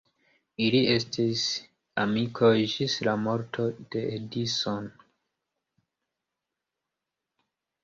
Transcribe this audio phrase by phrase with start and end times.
[0.67, 1.43] Ili estis
[2.03, 3.67] amikoj ĝis la morto
[3.97, 4.89] de Edison.